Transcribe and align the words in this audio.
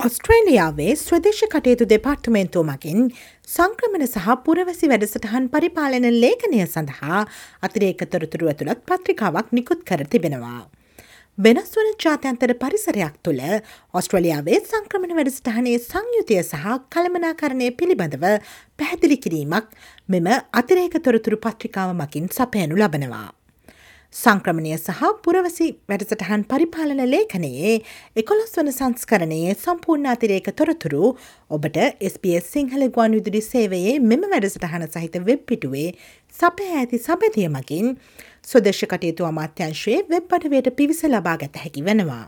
ඔස්ට්‍රේලියාවේ 0.00 0.92
ස්වදේශ 0.98 1.40
කටයුතු 1.52 1.84
දෙපාර්ටමේන්තුව 1.90 2.62
මගින් 2.68 3.00
සංක්‍රමණ 3.48 4.04
සහ 4.04 4.28
පුරවැසි 4.44 4.88
වැඩසටහන් 4.92 5.48
පරිපාලන 5.54 6.06
ලේඛනය 6.22 6.60
සඳහා 6.64 7.18
අතිරේක 7.62 8.04
තොරතුරු 8.12 8.50
ඇතුළත් 8.52 8.80
පත්‍රිකාවක් 8.90 9.50
නිකුත් 9.58 9.82
කර 9.90 10.04
තිබෙනවා. 10.12 10.60
වෙනස් 11.38 11.72
වන 11.76 11.90
ජාත්‍යන්තර 12.04 12.52
පරිසරයක් 12.62 13.18
තුළ 13.22 13.42
ඔස්ට්‍රලියාවේ 13.94 14.60
සංක්‍රමණ 14.62 15.18
වැඩසටහනේ 15.18 15.76
සංයුතිය 15.80 16.40
සහ 16.42 16.78
කළමනාකරණය 16.94 17.68
පිළිබඳව 17.72 18.24
පැහැදිලි 18.78 19.18
කිරීමක් 19.26 19.68
මෙම 20.08 20.30
අතිරේක 20.54 20.96
තොරතුරු 21.08 21.42
පත්‍රිකාව 21.46 21.92
මකින් 21.96 22.32
සපයනු 22.38 22.80
ලබනවා. 22.80 23.28
සංක්‍රමණය 24.14 24.70
සහ 24.76 25.02
පුරවසි 25.24 25.66
වැඩසටහන් 25.90 26.42
පරිපාලන 26.44 27.02
ලේඛනයේ 27.06 27.74
එකොළොස් 28.16 28.56
වන 28.56 28.70
සංස්කරණයේ 28.70 29.52
සම්පූර්ණ 29.54 30.08
අතිරේක 30.12 30.48
තොරතුරු 30.52 31.10
ඔබට 31.50 31.78
SBS 32.08 32.48
සිංහල 32.50 32.84
ගුවන් 32.88 33.14
විදුලි 33.14 33.42
සේවයේ 33.42 33.94
මෙම 34.02 34.26
වැඩසටහන 34.26 34.86
සහිත 34.88 35.20
වෙබ් 35.22 35.46
පිටුවේ 35.46 35.86
සපය 36.34 36.68
ඇති 36.74 36.98
සබැතිය 36.98 37.48
මගින් 37.50 37.94
ස්වදේශ 38.44 38.82
කටයුතු 38.84 39.30
අමාත්‍යංශයේ 39.30 40.02
වෙබ් 40.10 40.36
අඩවයට 40.38 40.74
පිවිස 40.74 41.06
ලබා 41.06 41.38
ගත 41.38 41.64
හැකි 41.64 41.86
වෙනවා. 41.86 42.26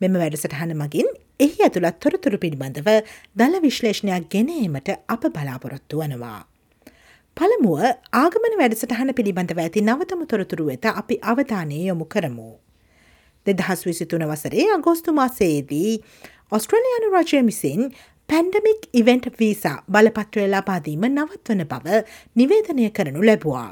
මෙම 0.00 0.14
වැඩසටහන 0.16 0.74
මගින් 0.76 1.14
එහි 1.40 1.66
ඇතුළත් 1.66 2.02
තොරතුරු 2.02 2.42
පිළිබඳව 2.42 2.90
දළ 3.36 3.62
විශ්ලේෂණයක් 3.62 4.26
ගෙනීමට 4.28 4.96
අප 5.08 5.30
බලාපොරොත්තු 5.30 6.02
වනවා. 6.02 6.40
පළමුුව 7.36 7.82
ආගමන 8.14 8.54
වැඩසටහන 8.60 9.10
පිළිබඳව 9.18 9.60
ඇති 9.62 9.80
නවතම 9.80 10.24
තොරතුරු 10.28 10.64
වෙත 10.66 10.84
අපි 10.90 11.16
අවධානය 11.24 11.78
යොමු 11.82 12.04
කරමු. 12.04 12.48
දෙදහස් 13.46 13.84
විසිතුන 13.86 14.24
වසරේ 14.24 14.66
අගෝස්තු 14.74 15.12
මාසයේදී 15.12 15.92
ඔස්ට්‍රලයානු 16.52 17.08
රජය 17.14 17.40
මිසින් 17.42 17.80
පැන්ඩමික් 18.28 18.82
ඉවෙන්ට් 18.92 19.30
වීසා 19.40 19.76
බලපත්‍රය 19.88 20.44
ලබාදීම 20.46 21.06
නවත්වන 21.08 21.64
බව 21.66 22.02
නිවේදනය 22.36 22.90
කරනු 22.90 23.22
ලැබවා. 23.22 23.70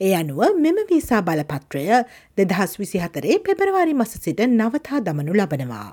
ඒ 0.00 0.14
අනුව 0.14 0.56
මෙම 0.58 0.80
වීසා 0.90 1.20
බලපත්‍රය 1.22 1.84
දෙදහස් 2.38 2.78
විසි 2.80 2.98
හතරේ 2.98 3.38
පෙබරවාරි 3.40 3.94
මස 3.94 4.16
සිට 4.18 4.40
නවතා 4.50 5.00
දමනු 5.00 5.34
ලබනවා. 5.34 5.90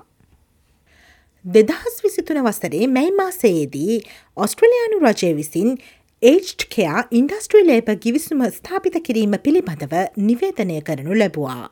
දෙදහස් 1.44 1.94
විසිතුන 2.02 2.38
වසරේ 2.42 2.86
මැයි 2.88 3.12
මාසයේදී 3.14 3.94
ඔස්ට්‍රලයානු 4.36 5.02
රජය 5.02 5.34
විසින් 5.34 5.70
ඒජ්ට් 6.22 6.62
කයා 6.70 7.00
ඉන්ඩස්ට්‍රී 7.10 7.62
ලේප 7.68 7.88
ගිවිසුම 8.02 8.42
ස්ථාපිත 8.48 8.96
කිරීම 9.06 9.32
පිළිබඳව 9.44 9.94
නිවේදනය 10.20 10.76
කරනු 10.80 11.16
ලැබවා. 11.18 11.64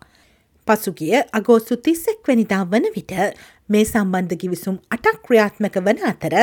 පසුගිය 0.69 1.21
අගෝසු 1.33 1.77
තිස්සෙක් 1.79 2.29
වැනිදා 2.29 2.63
වන 2.73 2.89
විට 2.97 3.15
මේ 3.69 3.85
සම්බන්ධ 3.85 4.41
ගිවිසුම් 4.43 4.81
අටක් 4.91 5.21
ක්‍රියාත්මක 5.27 5.79
වන 5.81 6.03
අතර 6.11 6.37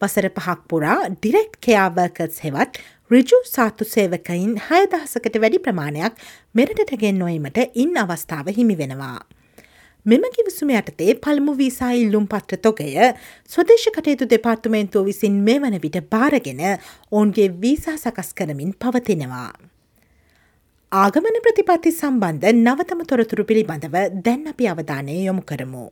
වසර 0.00 0.28
පහක් 0.30 0.56
පුරා 0.70 0.96
ඩිරෙක්් 1.10 1.60
කයාවර්කස් 1.60 2.40
හෙවත් 2.46 2.80
රිජු 3.10 3.42
සාතු 3.50 3.90
සේවකයින් 3.90 4.56
හයදහසකට 4.70 5.38
වැඩි 5.44 5.64
ප්‍රමාණයක් 5.66 6.24
මෙරටට 6.54 6.96
ගෙන්වීමට 7.04 7.62
ඉන් 7.76 7.92
අවස්ථාව 7.98 8.48
හිමි 8.56 8.78
වෙනවා. 8.80 9.18
මෙම 10.06 10.22
කිවිසුම 10.34 10.70
යටතේ 10.70 11.14
පළමු 11.16 11.52
වීසා 11.56 11.90
ඉල්ලුම් 11.94 12.24
පත්‍ර 12.26 12.58
තොගය 12.58 12.86
ස්වදේශ 13.50 13.86
කටයුතු 13.88 14.26
දෙපාර්තමේන්තුව 14.26 15.04
විසින් 15.06 15.36
මේ 15.40 15.60
වන 15.60 15.76
විට 15.78 15.98
භාරගෙන 16.10 16.62
ඔවුන්ගේ 17.12 17.48
වීසා 17.62 17.94
සකස් 17.96 18.34
කරමින් 18.34 18.74
පවතිනවා. 18.76 19.52
ආගමන 20.92 21.38
ප්‍රතිපත්ති 21.40 21.92
සම්බන්ධ 21.92 22.50
නවතම 22.56 23.04
තොරතුරු 23.06 23.44
පිළිබඳව 23.44 23.96
දැන් 24.20 24.42
අපි 24.48 24.68
අවධානය 24.68 25.18
යොමු 25.20 25.44
කරමු. 25.44 25.86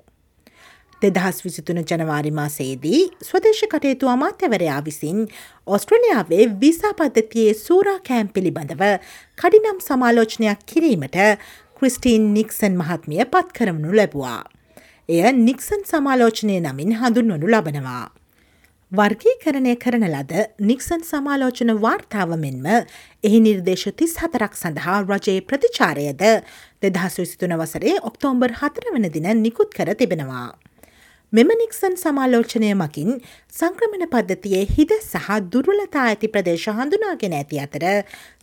දෙදහස් 1.02 1.38
විසිතුන 1.44 1.80
ජනවාරි 1.84 2.30
මාසයේදී 2.32 3.02
ස්වදේශ 3.22 3.64
කටයුතු 3.68 4.08
අමාත්‍යවරයා 4.08 4.80
විසින් 4.84 5.22
ඔස්ට්‍රලියාවේ 5.68 6.44
විසා 6.60 6.92
පද්ධතියේ 6.94 7.54
සූරා 7.56 7.98
කෑම් 8.08 8.28
පිළිබඳව 8.28 8.82
කඩිනම් 9.38 9.78
සමාලෝචනයක් 9.80 10.66
කිරීමට 10.66 11.18
ක්‍රිස්ටීන් 11.80 12.24
නික්සන් 12.34 12.74
මහත්මිය 12.76 13.24
පත් 13.26 13.52
කරමනු 13.56 13.92
ලැබවා. 13.96 14.40
එය 15.08 15.20
නික්සන් 15.38 15.84
සමාලෝචනය 15.86 16.56
නමින් 16.60 16.90
හඳුන්වනු 16.94 17.46
ලබනවා. 17.48 18.02
වර්ගීකරණය 18.92 19.72
කරන 19.76 20.04
ලද 20.06 20.32
නික්සන් 20.62 21.02
සමාලෝචන 21.02 21.72
වාර්තාව 21.78 22.34
මෙන්ම 22.36 22.66
එහි 23.24 23.38
නිර්දේශ 23.40 23.86
තිස් 23.96 24.16
හතරක් 24.18 24.58
සඳහා 24.60 24.98
රජයේ 25.02 25.40
ප්‍රතිචාරයද 25.42 26.24
දෙදහස් 26.82 27.16
විසිතුන 27.18 27.54
වසරේ 27.60 27.94
ඔක්තෝම්බර් 28.02 28.56
හතර 28.60 28.90
වන 28.94 29.08
දින 29.08 29.30
නිකුත් 29.42 29.72
කර 29.72 29.94
තිබෙනවා. 29.94 30.48
මෙම 31.32 31.50
නික්සන් 31.52 31.92
සමාලෝචනය 31.94 32.70
මකින් 32.74 33.10
සංක්‍රමණ 33.52 34.08
පද්ධතියේ 34.14 34.62
හිද 34.70 34.94
සහ 34.96 35.28
දුර්වලතා 35.52 36.06
ඇති 36.06 36.28
ප්‍රදේශ 36.28 36.64
හඳුනාගෙන 36.70 37.36
ඇති 37.38 37.60
අතර 37.64 37.86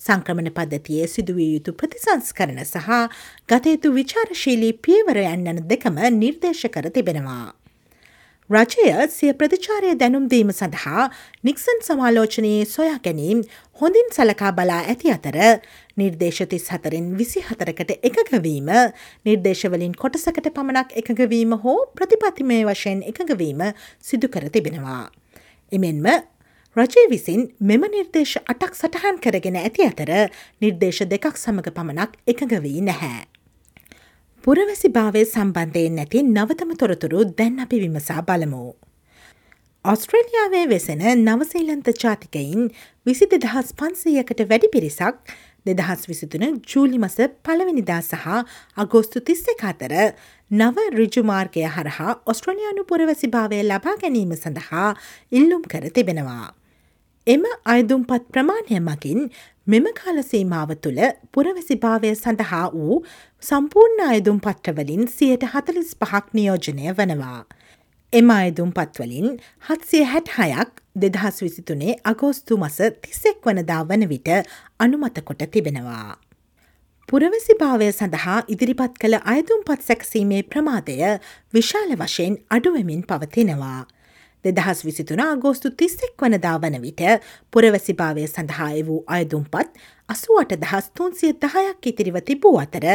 සංක්‍රමණ 0.06 0.54
පද්ධතියේ 0.54 1.10
සිදුවිය 1.10 1.50
යුතු 1.50 1.76
ප්‍රතිසංස්කරන 1.76 2.64
සහ 2.64 2.90
ගතයුතු 3.50 3.92
විචාරශීලී 3.94 4.74
පියවර 4.80 5.20
යන්නන 5.28 5.64
දෙකම 5.68 6.00
නිර්දේශ 6.20 6.68
කර 6.70 6.88
තිබෙනවා. 6.90 7.48
රජය 8.50 9.08
සිය 9.12 9.34
ප්‍රතිචාරය 9.34 9.90
දැනුම්දීම 10.00 10.52
සඳහා 10.52 11.10
නික්සන් 11.44 11.82
සමාලෝචනයේ 11.84 12.64
සොයා 12.66 13.00
ගැනීම් 13.04 13.42
හොඳින් 13.82 14.08
සලකා 14.10 14.52
බලා 14.54 14.78
ඇති 14.84 15.12
අතර 15.12 15.38
නිර්දේශ 15.98 16.40
තිස් 16.48 16.70
හතරෙන් 16.72 17.12
විසි 17.20 17.44
හතරකට 17.44 17.92
එකගවීම 18.02 18.72
නිර්දේශවලින් 19.28 20.00
කොටසකට 20.00 20.48
පමණක් 20.56 20.96
එකගවීම 20.96 21.60
හෝ 21.60 21.78
ප්‍රතිපතිමය 21.92 22.64
වශයෙන් 22.64 23.04
එකගවීම 23.04 23.68
සිදු 24.00 24.28
කර 24.30 24.48
තිබෙනවා. 24.50 25.12
එමෙන්ම 25.72 26.08
රජය 26.76 27.08
විසින් 27.12 27.50
මෙම 27.62 27.84
නිර්දේශ 27.92 28.38
අටක් 28.46 28.72
සටහන් 28.74 29.20
කරගෙන 29.20 29.60
ඇති 29.60 29.92
අතර 29.92 30.32
නිර්දේශ 30.62 31.04
දෙකක් 31.06 31.34
සමඟ 31.36 31.76
පමණක් 31.76 32.16
එකගවී 32.26 32.80
නැහැ. 32.82 33.28
පුරවැසි 34.48 34.90
භාවය 34.96 35.22
සම්බන්ධයෙන් 35.26 35.96
නැති 35.98 36.20
නවතම 36.26 36.70
තොරතුරු 36.82 37.22
දැන් 37.40 37.56
අපි 37.64 37.78
විමසා 37.82 38.22
බලමු. 38.22 38.60
ඔස්ට්‍රේලියාවේ 39.86 40.62
වෙසෙන 40.70 41.02
නවසීලන්ත 41.24 41.90
ජාතිකයින් 42.04 42.62
විසි 43.06 43.26
දෙදහස් 43.34 43.74
පන්සීයකට 43.74 44.44
වැඩි 44.52 44.70
පිරිසක් 44.76 45.34
දෙදහස් 45.66 46.08
විසිතුන 46.12 46.46
ජූලි 46.66 46.98
මස 46.98 47.18
පළවෙනිදා 47.44 48.00
සහ 48.02 48.38
අගෝස්තු 48.78 49.22
තිස්සෙ 49.22 49.58
අතර 49.72 49.96
නව 50.52 50.86
රිජුමාර්ගය 50.96 51.66
හරහා 51.76 52.16
ඔස්ට්‍රලයානු 52.26 52.88
පුරවැසි 52.92 53.32
භාවය 53.36 53.60
ලබා 53.64 53.98
ගැනීම 54.04 54.32
සඳහා 54.38 54.88
ඉල්ලුම් 55.32 55.68
කර 55.74 55.90
තිබෙනවා. 55.90 56.48
එම 57.28 57.44
අයදුම්පත් 57.66 58.28
ප්‍රමාණය 58.32 58.78
මගින් 58.80 59.22
මෙම 59.68 59.88
කාලසීමාව 59.96 60.70
තුළ 60.84 61.00
පුරවැසි 61.34 61.76
භාවය 61.76 62.12
සඳහා 62.14 62.68
වූ 62.74 62.98
සම්පූර්ණ 63.44 64.04
අයදුම් 64.06 64.38
පත්‍රවලින් 64.40 65.04
සියයට 65.10 65.44
හතලිස් 65.54 65.90
පහක් 66.02 66.26
නියෝජනය 66.34 66.86
වනවා. 66.92 67.42
එම 68.14 68.32
අයදුම් 68.32 68.70
පත්වලින් 68.72 69.28
හත්සිය 69.68 70.04
හැට 70.04 70.32
හයක් 70.36 70.72
දෙදහස් 70.96 71.42
විසිතුනේ 71.42 71.98
අගෝස්තු 72.04 72.58
මස 72.58 72.80
තිස්සෙක් 73.02 73.44
වනදා 73.46 73.82
වන 73.84 74.08
විට 74.08 74.32
අනුමතකොට 74.80 75.44
තිබෙනවා. 75.52 76.16
පුරවැසි 77.10 77.60
භාවය 77.60 77.92
සඳහා 77.92 78.40
ඉදිරිපත් 78.48 78.96
කළ 79.02 79.20
අයදුම් 79.26 79.68
පත් 79.68 79.90
සැකසීමේ 79.90 80.42
ප්‍රමාදය 80.46 80.98
විශාල 81.54 81.94
වශයෙන් 81.98 82.42
අඩුවමින් 82.52 83.04
පවතිනවා. 83.04 83.80
දෙදහස් 84.48 84.86
විසිතුන 84.86 85.22
අගෝස්තු 85.22 85.72
තිස්සෙක් 85.74 86.24
වනදා 86.24 86.56
වන 86.60 86.80
විට 86.82 87.04
පුරවැසිභාවය 87.54 88.28
සඳහා 88.28 88.72
වූ 88.84 89.00
අයදුම්පත් 89.10 89.80
අසුවට 90.10 90.54
දහස් 90.58 90.86
තුන්සිය 90.92 91.34
දහයක් 91.38 91.88
ඉතිරිව 91.88 92.20
තිබූ 92.24 92.56
අතර 92.60 92.86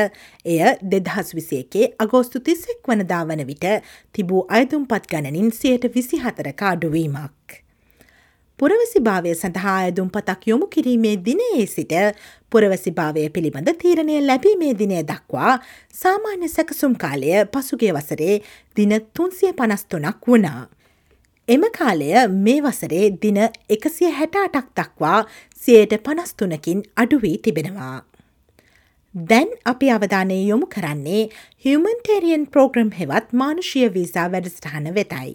එය 0.47 0.61
දෙදහස් 0.93 1.35
විසියකේ 1.35 1.91
අගෝස්තු 1.99 2.41
තිස්සෙක් 2.43 2.88
වනදා 2.88 3.25
වන 3.25 3.44
විට 3.47 3.67
තිබූ 4.12 4.47
අයදුම්පත් 4.50 5.11
ගණනින් 5.11 5.53
සියට 5.53 5.85
විසි 5.94 6.17
හතරක 6.19 6.62
අඩුවීමක්. 6.65 7.62
පුරවැසි 8.59 9.00
භාවය 9.00 9.31
සඳහා 9.35 9.77
අයදුම් 9.79 10.11
පතක් 10.11 10.47
යොමු 10.47 10.67
කිරීමේ 10.67 11.15
දිනයේ 11.21 11.67
සිට 11.67 11.94
පුරවැසි 12.53 12.91
භාවය 12.93 13.29
පිළිබඳ 13.31 13.71
තීරණය 13.77 14.21
ලැබීමේ 14.23 14.75
දිනය 14.75 15.00
දක්වා 15.05 15.55
සාමාන්‍ය 15.94 16.49
සැකසුම් 16.49 16.94
කාලය 16.97 17.32
පසුගේ 17.49 17.93
වසරේ 17.93 18.37
දින 18.77 18.94
තුන්සිය 19.15 19.53
පනස්තුනක් 19.53 20.29
වුණා. 20.29 20.62
එම 21.49 21.62
කාලය 21.73 22.11
මේ 22.39 22.61
වසරේ 22.61 23.06
දින 23.23 23.39
එකසිය 23.69 24.11
හැටාටක් 24.11 24.69
දක්වා 24.77 25.19
සයට 25.61 25.94
පනස්තුනකින් 25.99 26.83
අඩුවී 26.97 27.39
තිබෙනවා. 27.39 28.05
දැන් 29.15 29.49
අපි 29.65 29.91
අවධානය 29.91 30.37
යොමු 30.43 30.67
කරන්නේ 30.67 31.23
හියමන්ටේරියන් 31.65 32.47
ප්‍රෝග්‍රම් 32.49 32.93
හෙවත් 32.93 33.35
මානුෂය 33.35 33.83
වීසා 33.94 34.29
වැඩස්ටහන 34.29 34.87
වෙතයි. 34.94 35.33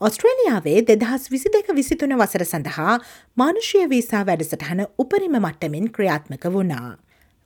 ඔස්ට්‍රේලියාවේ 0.00 0.82
දෙදහස් 0.82 1.30
විසි 1.30 1.54
දෙක 1.54 1.70
විසිතුන 1.72 2.18
වසර 2.18 2.44
සඳහා 2.44 2.98
මානුෂය 3.36 3.86
වීසා 3.88 4.26
වැඩසටහන 4.26 4.84
උපරිම 4.98 5.38
මට්ටමින් 5.38 5.88
ක්‍රියාත්මක 5.90 6.50
වුණා. 6.52 6.98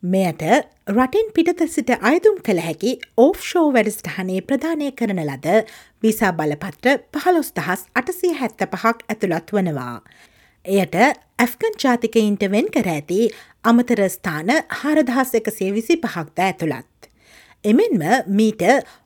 මෙයට 0.03 0.43
රටින් 0.87 1.31
පිටත 1.33 1.61
සිට 1.67 1.89
අයදුම් 1.89 2.35
කළ 2.39 2.61
හැකි 2.61 2.91
ඕෆ්ෂෝ 3.17 3.73
වැඩස්ටහනේ 3.73 4.41
ප්‍රධානය 4.41 4.91
කරන 4.91 5.21
ලද 5.23 5.63
විසා 6.03 6.31
බලපත්‍ර 6.33 6.99
පහළොස් 7.11 7.49
දහස් 7.53 7.87
අටසිය 7.95 8.33
හැත්ත 8.33 8.61
පහක් 8.61 9.09
ඇතුළත් 9.09 9.51
වනවා. 9.51 10.01
එයට 10.65 10.95
ඇෆ්ගන් 11.39 11.81
ජාතිකයින්ට 11.83 12.45
වෙන් 12.51 12.69
කර 12.69 12.87
ඇති 12.87 13.19
අමතරස්ථාන 13.63 14.53
හාරදහස් 14.77 15.33
එකසේ 15.33 15.73
විසි 15.73 15.97
පහක්ද 15.97 16.45
ඇතුළත්. 16.45 17.11
එමෙන්ම 17.63 18.01
මීට 18.29 18.61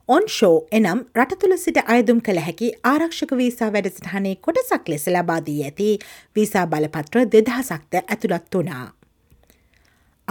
ඔන්ෂෝ 0.10 0.56
එනම් 0.72 1.08
රටතුළ 1.16 1.58
සිට 1.58 1.84
අයදුම් 1.88 2.20
කළ 2.22 2.44
හැකි 2.46 2.74
ආරක්ෂක 2.86 3.38
වීසා 3.38 3.72
වැඩසටහනේ 3.72 4.40
කොටසක් 4.42 4.90
ලෙස 4.90 5.08
ලබාදී 5.08 5.62
ඇති 5.64 5.94
වීසා 6.36 6.68
බලපත්‍ර 6.68 7.30
දෙදහසක්ද 7.32 8.04
ඇතුළත් 8.04 8.58
වනා. 8.58 8.88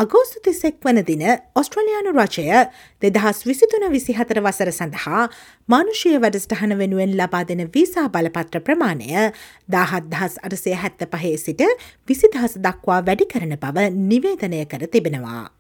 අගෝස්තු 0.01 0.41
තිස්සෙක් 0.41 0.77
වන 0.81 1.03
දින 1.05 1.23
ඔස්ට්‍රලයානු 1.61 2.13
රජය 2.15 2.45
දෙදහස් 3.03 3.41
විසිතුන 3.45 3.85
විසිහතර 3.93 4.41
වසර 4.41 4.71
සඳහා 4.73 5.25
මානුෂය 5.69 6.15
වැඩස්ටහන 6.17 6.73
වෙනුවෙන් 6.81 7.13
ලබා 7.21 7.43
දෙන 7.45 7.63
වීසා 7.75 8.07
බලපත්‍ර 8.09 8.63
ප්‍රමාණය 8.63 9.29
දාහත් 9.69 10.09
දහස් 10.09 10.41
අරසය 10.43 10.77
හැත්ත 10.83 11.05
පහේ 11.13 11.37
සිට 11.39 11.65
විසිදහස 12.09 12.57
දක්වා 12.59 13.01
වැඩි 13.03 13.29
කරන 13.33 13.57
බව 13.57 13.91
නිවේදනය 14.05 14.65
කර 14.67 14.89
තිබෙනවා. 14.89 15.60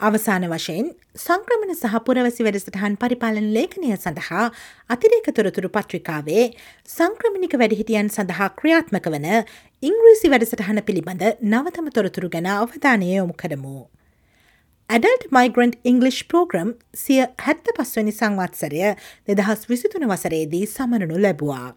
අවසාන 0.00 0.44
වශයෙන් 0.44 0.88
සංක්‍රමණ 1.16 1.74
සහ 1.74 2.00
පුරවැසි 2.06 2.44
වැඩසටහන් 2.44 2.96
පරිපාලන 2.96 3.46
ලේඛනය 3.54 3.92
සඳහා 3.94 4.44
අතිරේක 4.90 5.28
තොරතුරු 5.32 5.70
පත්‍රිකාවේ 5.70 6.44
සංක්‍රමණික 6.88 7.54
වැඩිහිටියන් 7.54 8.10
සඳහා 8.10 8.48
ක්‍රියාත්මක 8.60 9.08
වන 9.08 9.28
ඉංග්‍රීසි 9.82 10.28
වැඩසටහන 10.28 10.82
පිළිබඳ 10.82 11.24
නවතම 11.44 11.88
තොරතුරු 11.90 12.28
ගැන 12.28 12.48
අවධානය 12.54 13.08
යොමු 13.10 13.32
කරමු. 13.34 13.88
ඇඩල්ට 14.90 15.24
මයිග්‍රන්ට් 15.32 15.80
ඉංගලිෂ් 15.84 16.20
ප්‍රෝග්‍රම් 16.24 16.76
සිය 16.96 17.24
හැත්ත 17.40 17.72
පස්වනි 17.72 18.12
සංවත්සරය 18.12 18.84
දෙදහස් 19.28 19.64
විසිතුන 19.66 20.04
වසරේදී 20.06 20.64
සමරනු 20.68 21.16
ලැබවා. 21.18 21.72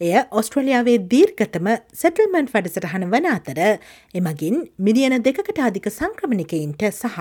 එය 0.00 0.12
ඔස්ට්‍රලියාවේ 0.32 0.98
දීර්ගතම 1.10 1.66
සෙටල්මන්් 2.02 2.46
වැඩසටහන 2.52 3.02
වන 3.10 3.26
අතර 3.30 3.58
එමගින් 4.14 4.56
මිලියන 4.78 5.16
දෙකට 5.26 5.60
අධික 5.60 5.88
සංක්‍රමණිකයින්ට 5.90 6.84
සහ 6.88 7.18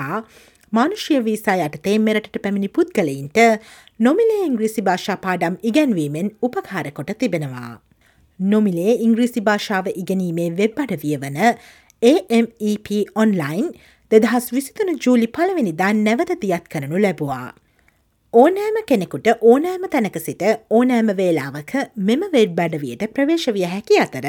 මානුෂ්‍ය 0.74 1.20
වීසා 1.28 1.58
යටතේ 1.66 1.98
මෙරටට 2.00 2.40
පැමිණි 2.46 2.70
පුද්ගලයින්ට 2.70 3.42
නොමිලේ 4.00 4.40
ඉංග්‍රීසි 4.46 4.86
භාෂා 4.88 5.20
පාඩම් 5.26 5.60
ඉගැන්වීමෙන් 5.64 6.32
උපකාරකොට 6.42 7.14
තිබෙනවා. 7.20 7.74
නොමිලේ 8.40 8.98
ඉංග්‍රීසි 9.06 9.44
භාෂාව 9.44 9.94
ඉගෙනීමේ 9.94 10.50
වෙබ් 10.58 10.80
අඩවිය 10.80 11.18
වන 11.18 11.40
AMEP 12.02 12.88
ඔන්ලයින් 13.16 13.74
දෙදහස් 14.12 14.54
විසිතුන 14.54 14.96
ජූලි 14.98 15.28
පළවෙනිදා 15.30 15.92
නැවත 15.98 16.32
දියත් 16.42 16.72
කරනු 16.72 17.02
ලැබවා. 17.02 17.48
ඕනෑම 18.34 18.78
කෙනෙකුට 18.86 19.28
ඕනෑම 19.42 19.86
තැනක 19.90 20.18
සිට 20.22 20.44
ඕනෑම 20.70 21.10
වේලාවක 21.18 21.74
මෙම 21.98 22.26
වෙඩ් 22.34 22.54
බඩවියට 22.54 23.06
ප්‍රවේශවිය 23.14 23.66
හැකි 23.66 24.00
අතර 24.00 24.28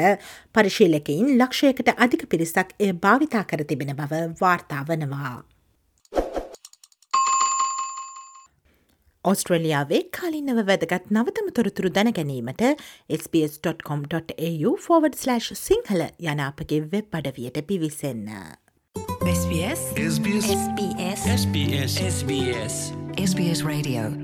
පරිශීලකයින් 0.53 1.37
ලක්ෂයකට 1.37 1.91
අධික 1.97 2.25
පිරිසක් 2.29 2.73
එය 2.79 2.93
භාවිතා 2.95 3.43
කර 3.43 3.63
තිබෙන 3.63 3.95
බව 3.95 4.21
වාර්තා 4.41 4.85
වනවා. 4.87 5.43
ඔස්ට්‍රලියාවේ 9.25 10.01
කාලින්නව 10.19 10.63
වැදගත් 10.67 11.11
නවතම 11.11 11.51
තොරතුරු 11.53 11.93
දැනගැනීමට 11.93 12.63
SBS.com.au/ 13.19 14.73
සිංහල 15.61 16.01
යනාපගේ 16.25 16.81
වෙබ් 16.91 17.13
අඩවියට 17.13 17.61
පිවිසන්න. 17.67 18.33
SBS 19.21 19.85
SBS 20.07 20.49
SBS 20.55 21.29
SBS 21.35 22.01
SBS 22.09 23.00
SBS 23.17 23.63
Radio 23.63 24.20